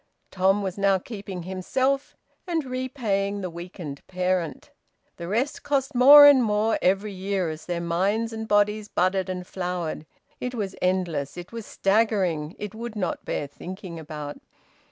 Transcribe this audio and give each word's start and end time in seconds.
Tom 0.31 0.63
was 0.63 0.79
now 0.79 0.97
keeping 0.97 1.43
himself 1.43 2.17
and 2.47 2.65
repaying 2.65 3.41
the 3.41 3.51
weakened 3.51 4.01
parent. 4.07 4.71
The 5.17 5.27
rest 5.27 5.61
cost 5.61 5.93
more 5.93 6.25
and 6.25 6.43
more 6.43 6.79
every 6.81 7.13
year 7.13 7.51
as 7.51 7.67
their 7.67 7.79
minds 7.81 8.33
and 8.33 8.47
bodies 8.47 8.87
budded 8.87 9.29
and 9.29 9.45
flowered. 9.45 10.07
It 10.39 10.55
was 10.55 10.75
endless, 10.81 11.37
it 11.37 11.51
was 11.51 11.67
staggering, 11.67 12.55
it 12.57 12.73
would 12.73 12.95
not 12.95 13.25
bear 13.25 13.45
thinking 13.45 13.99
about. 13.99 14.39